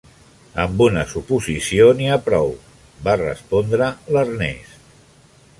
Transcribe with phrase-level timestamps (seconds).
[0.61, 2.51] "Amb una suposició n'hi ha prou",
[3.09, 4.85] va respondre l'Ernest.